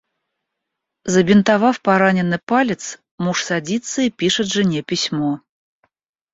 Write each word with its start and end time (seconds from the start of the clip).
Забинтовав 1.13 1.79
пораненный 1.85 2.39
палец, 2.43 2.97
муж 3.19 3.43
садится 3.43 4.01
и 4.01 4.09
пишет 4.09 4.47
жене 4.47 4.81
письмо. 4.81 5.41